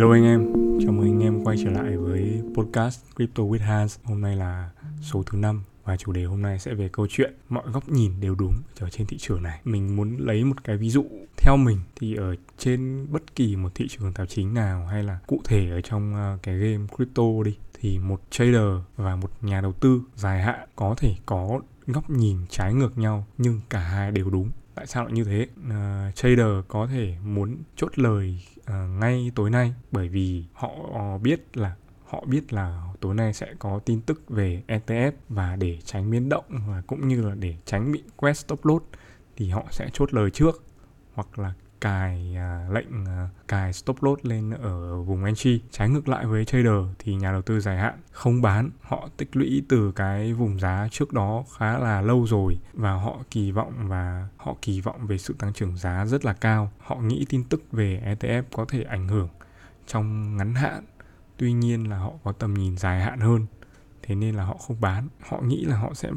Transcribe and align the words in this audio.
Hello 0.00 0.12
anh 0.12 0.24
em, 0.24 0.52
chào 0.80 0.92
mừng 0.92 1.06
anh 1.06 1.22
em 1.22 1.44
quay 1.44 1.56
trở 1.64 1.70
lại 1.70 1.96
với 1.96 2.42
podcast 2.54 3.00
Crypto 3.16 3.42
with 3.42 3.62
Hans. 3.62 3.98
Hôm 4.04 4.20
nay 4.20 4.36
là 4.36 4.70
số 5.00 5.22
thứ 5.22 5.38
5 5.38 5.62
và 5.84 5.96
chủ 5.96 6.12
đề 6.12 6.24
hôm 6.24 6.42
nay 6.42 6.58
sẽ 6.58 6.74
về 6.74 6.88
câu 6.92 7.06
chuyện 7.10 7.34
mọi 7.48 7.62
góc 7.72 7.88
nhìn 7.88 8.12
đều 8.20 8.34
đúng 8.34 8.54
ở 8.80 8.90
trên 8.90 9.06
thị 9.06 9.16
trường 9.18 9.42
này. 9.42 9.60
Mình 9.64 9.96
muốn 9.96 10.16
lấy 10.18 10.44
một 10.44 10.64
cái 10.64 10.76
ví 10.76 10.90
dụ 10.90 11.04
theo 11.36 11.56
mình 11.56 11.78
thì 11.96 12.14
ở 12.14 12.36
trên 12.58 13.06
bất 13.10 13.36
kỳ 13.36 13.56
một 13.56 13.74
thị 13.74 13.88
trường 13.88 14.12
tài 14.12 14.26
chính 14.26 14.54
nào 14.54 14.86
hay 14.86 15.02
là 15.02 15.18
cụ 15.26 15.40
thể 15.44 15.70
ở 15.70 15.80
trong 15.80 16.14
ờ, 16.14 16.38
cái 16.42 16.58
game 16.58 16.86
crypto 16.96 17.22
đi 17.44 17.56
thì 17.80 17.98
một 17.98 18.20
trader 18.30 18.78
và 18.96 19.16
một 19.16 19.30
nhà 19.40 19.60
đầu 19.60 19.72
tư 19.72 20.02
dài 20.14 20.42
hạn 20.42 20.68
có 20.76 20.94
thể 20.98 21.14
có 21.26 21.60
góc 21.86 22.10
nhìn 22.10 22.36
trái 22.50 22.74
ngược 22.74 22.98
nhau 22.98 23.26
nhưng 23.38 23.60
cả 23.70 23.78
hai 23.78 24.10
đều 24.10 24.30
đúng 24.30 24.50
tại 24.80 24.86
sao 24.86 25.04
lại 25.04 25.12
như 25.12 25.24
thế? 25.24 25.46
Uh, 25.66 26.14
trader 26.14 26.46
có 26.68 26.86
thể 26.86 27.14
muốn 27.24 27.56
chốt 27.76 27.98
lời 27.98 28.42
uh, 28.60 28.66
ngay 29.00 29.30
tối 29.34 29.50
nay 29.50 29.74
bởi 29.90 30.08
vì 30.08 30.44
họ 30.52 30.70
ờ, 30.92 31.18
biết 31.18 31.56
là 31.56 31.74
họ 32.06 32.24
biết 32.26 32.52
là 32.52 32.82
tối 33.00 33.14
nay 33.14 33.32
sẽ 33.32 33.54
có 33.58 33.80
tin 33.84 34.00
tức 34.00 34.22
về 34.28 34.62
ETF 34.68 35.12
và 35.28 35.56
để 35.56 35.78
tránh 35.84 36.10
biến 36.10 36.28
động 36.28 36.44
và 36.68 36.82
cũng 36.86 37.08
như 37.08 37.22
là 37.22 37.34
để 37.34 37.56
tránh 37.64 37.92
bị 37.92 38.02
quét 38.16 38.36
stop 38.36 38.64
loss 38.64 38.84
thì 39.36 39.50
họ 39.50 39.64
sẽ 39.70 39.88
chốt 39.92 40.14
lời 40.14 40.30
trước 40.30 40.62
hoặc 41.14 41.38
là 41.38 41.52
cài 41.80 42.36
à, 42.36 42.66
lệnh 42.70 43.04
à, 43.06 43.28
cài 43.48 43.72
stop 43.72 44.02
loss 44.02 44.24
lên 44.24 44.50
ở 44.50 45.02
vùng 45.02 45.24
entry 45.24 45.62
trái 45.70 45.88
ngược 45.88 46.08
lại 46.08 46.26
với 46.26 46.44
trader 46.44 46.84
thì 46.98 47.14
nhà 47.14 47.32
đầu 47.32 47.42
tư 47.42 47.60
dài 47.60 47.78
hạn 47.78 47.94
không 48.12 48.42
bán. 48.42 48.70
Họ 48.80 49.08
tích 49.16 49.36
lũy 49.36 49.62
từ 49.68 49.92
cái 49.92 50.32
vùng 50.32 50.60
giá 50.60 50.88
trước 50.90 51.12
đó 51.12 51.44
khá 51.58 51.78
là 51.78 52.00
lâu 52.00 52.26
rồi 52.26 52.58
và 52.72 52.92
họ 52.92 53.18
kỳ 53.30 53.50
vọng 53.50 53.72
và 53.88 54.28
họ 54.36 54.54
kỳ 54.62 54.80
vọng 54.80 55.06
về 55.06 55.18
sự 55.18 55.34
tăng 55.38 55.52
trưởng 55.52 55.76
giá 55.76 56.06
rất 56.06 56.24
là 56.24 56.32
cao. 56.32 56.72
Họ 56.78 56.96
nghĩ 56.96 57.26
tin 57.28 57.44
tức 57.44 57.62
về 57.72 58.02
ETF 58.06 58.42
có 58.52 58.64
thể 58.68 58.82
ảnh 58.82 59.08
hưởng 59.08 59.28
trong 59.86 60.36
ngắn 60.36 60.54
hạn 60.54 60.84
tuy 61.36 61.52
nhiên 61.52 61.90
là 61.90 61.98
họ 61.98 62.12
có 62.24 62.32
tầm 62.32 62.54
nhìn 62.54 62.76
dài 62.76 63.02
hạn 63.02 63.20
hơn 63.20 63.46
thế 64.02 64.14
nên 64.14 64.34
là 64.34 64.44
họ 64.44 64.56
không 64.56 64.80
bán. 64.80 65.08
Họ 65.20 65.40
nghĩ 65.40 65.64
là 65.64 65.76
họ 65.76 65.94
sẽ 65.94 66.10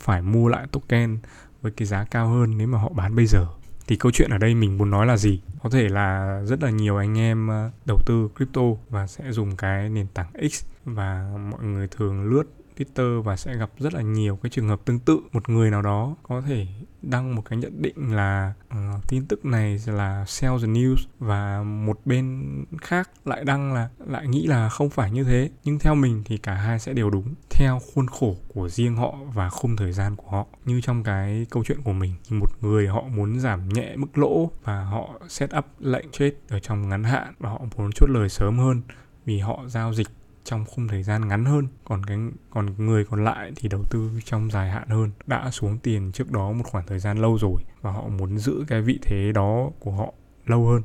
phải 0.00 0.22
mua 0.22 0.48
lại 0.48 0.66
token 0.72 1.18
với 1.62 1.72
cái 1.72 1.86
giá 1.86 2.04
cao 2.04 2.28
hơn 2.28 2.58
nếu 2.58 2.68
mà 2.68 2.78
họ 2.78 2.88
bán 2.88 3.16
bây 3.16 3.26
giờ 3.26 3.46
thì 3.90 3.96
câu 3.96 4.12
chuyện 4.12 4.30
ở 4.30 4.38
đây 4.38 4.54
mình 4.54 4.78
muốn 4.78 4.90
nói 4.90 5.06
là 5.06 5.16
gì? 5.16 5.40
Có 5.62 5.70
thể 5.70 5.88
là 5.88 6.40
rất 6.44 6.62
là 6.62 6.70
nhiều 6.70 6.96
anh 6.96 7.18
em 7.18 7.48
ờ, 7.48 7.70
đầu 7.84 7.98
tư 8.06 8.28
crypto 8.36 8.62
và 8.88 9.06
sẽ 9.06 9.32
dùng 9.32 9.56
cái 9.56 9.88
nền 9.88 10.06
tảng 10.14 10.50
X 10.50 10.64
và 10.84 11.36
mọi 11.50 11.64
người 11.64 11.88
thường 11.88 12.24
lướt 12.24 12.44
Twitter 12.76 13.22
và 13.22 13.36
sẽ 13.36 13.56
gặp 13.56 13.70
rất 13.78 13.94
là 13.94 14.02
nhiều 14.02 14.38
cái 14.42 14.50
trường 14.50 14.68
hợp 14.68 14.80
tương 14.84 14.98
tự. 14.98 15.20
Một 15.32 15.48
người 15.48 15.70
nào 15.70 15.82
đó 15.82 16.16
có 16.22 16.40
thể 16.40 16.66
đăng 17.02 17.34
một 17.34 17.42
cái 17.44 17.58
nhận 17.58 17.82
định 17.82 18.16
là 18.16 18.54
uh, 18.68 19.08
tin 19.08 19.26
tức 19.26 19.44
này 19.44 19.80
là 19.86 20.24
sell 20.26 20.58
the 20.60 20.66
news 20.66 20.96
và 21.18 21.62
một 21.62 22.00
bên 22.04 22.44
khác 22.82 23.10
lại 23.24 23.44
đăng 23.44 23.72
là 23.72 23.88
lại 24.06 24.28
nghĩ 24.28 24.46
là 24.46 24.68
không 24.68 24.90
phải 24.90 25.10
như 25.10 25.24
thế. 25.24 25.50
Nhưng 25.64 25.78
theo 25.78 25.94
mình 25.94 26.22
thì 26.24 26.38
cả 26.38 26.54
hai 26.54 26.78
sẽ 26.78 26.92
đều 26.92 27.10
đúng 27.10 27.34
theo 27.50 27.80
khuôn 27.94 28.06
khổ 28.06 28.36
của 28.48 28.68
riêng 28.68 28.96
họ 28.96 29.14
và 29.34 29.50
khung 29.50 29.76
thời 29.76 29.92
gian 29.92 30.16
của 30.16 30.30
họ. 30.30 30.46
Như 30.64 30.80
trong 30.80 31.02
cái 31.02 31.46
câu 31.50 31.64
chuyện 31.64 31.82
của 31.82 31.92
mình 31.92 32.14
thì 32.28 32.36
một 32.36 32.50
người 32.60 32.88
họ 32.88 33.02
muốn 33.02 33.40
giảm 33.40 33.68
nhẹ 33.68 33.96
mức 33.96 34.18
lỗ 34.18 34.50
và 34.64 34.84
họ 34.84 35.20
set 35.28 35.50
up 35.58 35.64
lệnh 35.80 36.06
trade 36.12 36.34
ở 36.48 36.58
trong 36.58 36.88
ngắn 36.88 37.04
hạn 37.04 37.34
và 37.38 37.50
họ 37.50 37.60
muốn 37.76 37.90
chốt 37.94 38.06
lời 38.10 38.28
sớm 38.28 38.58
hơn 38.58 38.82
vì 39.24 39.38
họ 39.38 39.62
giao 39.66 39.94
dịch 39.94 40.06
trong 40.50 40.64
khung 40.64 40.88
thời 40.88 41.02
gian 41.02 41.28
ngắn 41.28 41.44
hơn, 41.44 41.68
còn 41.84 42.04
cái, 42.04 42.18
còn 42.50 42.86
người 42.86 43.04
còn 43.04 43.24
lại 43.24 43.52
thì 43.56 43.68
đầu 43.68 43.84
tư 43.90 44.10
trong 44.24 44.50
dài 44.50 44.70
hạn 44.70 44.88
hơn, 44.88 45.10
đã 45.26 45.50
xuống 45.50 45.78
tiền 45.78 46.12
trước 46.12 46.30
đó 46.30 46.52
một 46.52 46.64
khoảng 46.66 46.86
thời 46.86 46.98
gian 46.98 47.18
lâu 47.18 47.38
rồi 47.38 47.62
và 47.80 47.90
họ 47.92 48.08
muốn 48.08 48.38
giữ 48.38 48.64
cái 48.68 48.82
vị 48.82 48.98
thế 49.02 49.32
đó 49.34 49.70
của 49.78 49.92
họ 49.92 50.12
lâu 50.46 50.66
hơn. 50.66 50.82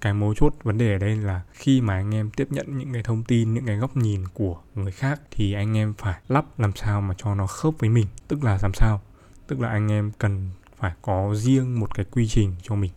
Cái 0.00 0.14
mấu 0.14 0.34
chốt 0.34 0.54
vấn 0.62 0.78
đề 0.78 0.92
ở 0.92 0.98
đây 0.98 1.16
là 1.16 1.42
khi 1.52 1.80
mà 1.80 1.94
anh 1.94 2.14
em 2.14 2.30
tiếp 2.30 2.48
nhận 2.50 2.78
những 2.78 2.92
cái 2.92 3.02
thông 3.02 3.24
tin, 3.24 3.54
những 3.54 3.66
cái 3.66 3.76
góc 3.76 3.96
nhìn 3.96 4.24
của 4.34 4.56
người 4.74 4.92
khác 4.92 5.20
thì 5.30 5.52
anh 5.52 5.76
em 5.76 5.94
phải 5.98 6.20
lắp 6.28 6.60
làm 6.60 6.72
sao 6.76 7.00
mà 7.00 7.14
cho 7.18 7.34
nó 7.34 7.46
khớp 7.46 7.74
với 7.78 7.90
mình. 7.90 8.06
Tức 8.28 8.44
là 8.44 8.58
làm 8.62 8.72
sao? 8.74 9.00
Tức 9.46 9.60
là 9.60 9.68
anh 9.68 9.92
em 9.92 10.12
cần 10.18 10.50
phải 10.76 10.92
có 11.02 11.34
riêng 11.34 11.80
một 11.80 11.94
cái 11.94 12.06
quy 12.10 12.28
trình 12.28 12.54
cho 12.62 12.74
mình, 12.74 12.92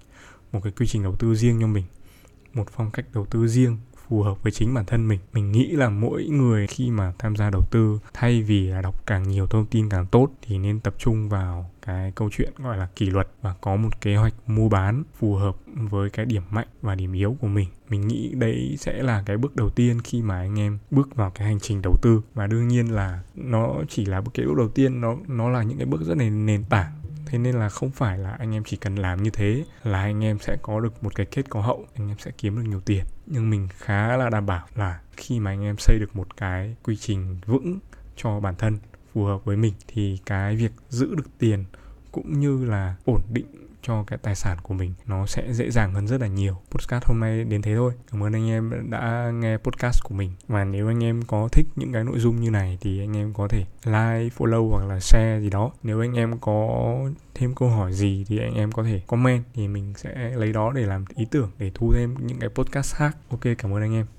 một 0.51 0.59
cái 0.63 0.73
quy 0.77 0.87
trình 0.87 1.03
đầu 1.03 1.15
tư 1.15 1.35
riêng 1.35 1.57
cho 1.61 1.67
mình, 1.67 1.85
một 2.53 2.67
phong 2.71 2.91
cách 2.91 3.05
đầu 3.13 3.25
tư 3.25 3.47
riêng 3.47 3.77
phù 4.11 4.21
hợp 4.23 4.43
với 4.43 4.51
chính 4.51 4.73
bản 4.73 4.85
thân 4.85 5.07
mình. 5.07 5.19
Mình 5.33 5.51
nghĩ 5.51 5.71
là 5.71 5.89
mỗi 5.89 6.25
người 6.25 6.67
khi 6.67 6.91
mà 6.91 7.13
tham 7.19 7.35
gia 7.35 7.49
đầu 7.49 7.61
tư, 7.71 7.99
thay 8.13 8.41
vì 8.41 8.67
là 8.67 8.81
đọc 8.81 9.05
càng 9.05 9.23
nhiều 9.23 9.47
thông 9.47 9.65
tin 9.65 9.89
càng 9.89 10.05
tốt 10.05 10.29
thì 10.41 10.57
nên 10.57 10.79
tập 10.79 10.95
trung 10.97 11.29
vào 11.29 11.69
cái 11.81 12.11
câu 12.15 12.29
chuyện 12.31 12.53
gọi 12.57 12.77
là 12.77 12.87
kỷ 12.95 13.05
luật 13.05 13.27
và 13.41 13.55
có 13.61 13.75
một 13.75 14.01
kế 14.01 14.15
hoạch 14.15 14.33
mua 14.47 14.69
bán 14.69 15.03
phù 15.19 15.35
hợp 15.35 15.55
với 15.75 16.09
cái 16.09 16.25
điểm 16.25 16.43
mạnh 16.49 16.67
và 16.81 16.95
điểm 16.95 17.13
yếu 17.13 17.37
của 17.41 17.47
mình. 17.47 17.67
Mình 17.89 18.07
nghĩ 18.07 18.33
đấy 18.35 18.75
sẽ 18.79 19.03
là 19.03 19.23
cái 19.25 19.37
bước 19.37 19.55
đầu 19.55 19.69
tiên 19.69 20.01
khi 20.03 20.21
mà 20.21 20.39
anh 20.39 20.59
em 20.59 20.77
bước 20.91 21.15
vào 21.15 21.31
cái 21.31 21.47
hành 21.47 21.59
trình 21.59 21.81
đầu 21.83 21.95
tư. 22.01 22.21
Và 22.33 22.47
đương 22.47 22.67
nhiên 22.67 22.87
là 22.91 23.19
nó 23.35 23.75
chỉ 23.89 24.05
là 24.05 24.21
cái 24.33 24.45
bước 24.45 24.55
đầu 24.57 24.69
tiên, 24.69 25.01
nó 25.01 25.15
nó 25.27 25.49
là 25.49 25.63
những 25.63 25.77
cái 25.77 25.85
bước 25.85 26.01
rất 26.01 26.17
là 26.17 26.29
nền 26.29 26.63
tảng 26.63 27.00
thế 27.31 27.37
nên 27.37 27.55
là 27.55 27.69
không 27.69 27.91
phải 27.91 28.17
là 28.17 28.31
anh 28.31 28.55
em 28.55 28.63
chỉ 28.63 28.77
cần 28.77 28.95
làm 28.95 29.23
như 29.23 29.29
thế 29.29 29.63
là 29.83 30.01
anh 30.01 30.23
em 30.23 30.39
sẽ 30.39 30.57
có 30.61 30.79
được 30.79 31.03
một 31.03 31.15
cái 31.15 31.25
kết 31.25 31.49
có 31.49 31.61
hậu, 31.61 31.85
anh 31.95 32.07
em 32.09 32.17
sẽ 32.19 32.31
kiếm 32.37 32.55
được 32.55 32.63
nhiều 32.69 32.79
tiền. 32.79 33.05
Nhưng 33.25 33.49
mình 33.49 33.67
khá 33.77 34.17
là 34.17 34.29
đảm 34.29 34.45
bảo 34.45 34.67
là 34.75 34.99
khi 35.17 35.39
mà 35.39 35.51
anh 35.51 35.63
em 35.63 35.75
xây 35.77 35.99
được 35.99 36.15
một 36.15 36.37
cái 36.37 36.75
quy 36.83 36.95
trình 36.97 37.37
vững 37.45 37.79
cho 38.15 38.39
bản 38.39 38.55
thân, 38.55 38.77
phù 39.13 39.23
hợp 39.23 39.45
với 39.45 39.57
mình, 39.57 39.73
thì 39.87 40.19
cái 40.25 40.55
việc 40.55 40.71
giữ 40.89 41.15
được 41.15 41.27
tiền 41.39 41.65
cũng 42.11 42.39
như 42.39 42.65
là 42.65 42.95
ổn 43.05 43.21
định 43.33 43.45
cho 43.81 44.03
cái 44.03 44.19
tài 44.21 44.35
sản 44.35 44.57
của 44.63 44.73
mình, 44.73 44.93
nó 45.05 45.25
sẽ 45.25 45.53
dễ 45.53 45.71
dàng 45.71 45.93
hơn 45.93 46.07
rất 46.07 46.21
là 46.21 46.27
nhiều. 46.27 46.57
Podcast 46.71 47.05
hôm 47.05 47.19
nay 47.19 47.43
đến 47.43 47.61
thế 47.61 47.75
thôi. 47.75 47.93
Cảm 48.11 48.23
ơn 48.23 48.33
anh 48.33 48.49
em 48.49 48.89
đã 48.89 49.31
nghe 49.33 49.57
podcast 49.57 50.03
của 50.03 50.15
mình. 50.15 50.31
Và 50.47 50.65
nếu 50.65 50.87
anh 50.87 51.03
em 51.03 51.21
có 51.21 51.49
thích 51.51 51.65
những 51.75 51.93
cái 51.93 52.03
nội 52.03 52.19
dung 52.19 52.41
như 52.41 52.49
này 52.49 52.77
thì 52.81 52.99
anh 52.99 53.17
em 53.17 53.33
có 53.33 53.47
thể 53.47 53.65
like, 53.85 54.35
follow 54.37 54.69
hoặc 54.69 54.85
là 54.85 54.99
share 54.99 55.39
gì 55.41 55.49
đó. 55.49 55.71
Nếu 55.83 56.01
anh 56.01 56.13
em 56.13 56.39
có 56.39 56.95
thêm 57.35 57.55
câu 57.55 57.69
hỏi 57.69 57.93
gì 57.93 58.25
thì 58.27 58.39
anh 58.39 58.53
em 58.53 58.71
có 58.71 58.83
thể 58.83 59.01
comment 59.07 59.43
thì 59.53 59.67
mình 59.67 59.93
sẽ 59.97 60.29
lấy 60.35 60.53
đó 60.53 60.71
để 60.75 60.81
làm 60.81 61.05
ý 61.15 61.25
tưởng, 61.31 61.51
để 61.57 61.71
thu 61.73 61.93
thêm 61.93 62.15
những 62.19 62.39
cái 62.39 62.49
podcast 62.49 62.95
khác. 62.95 63.17
Ok, 63.29 63.41
cảm 63.57 63.73
ơn 63.73 63.81
anh 63.81 63.93
em. 63.93 64.05